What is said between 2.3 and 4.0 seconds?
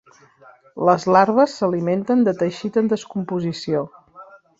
teixit en descomposició.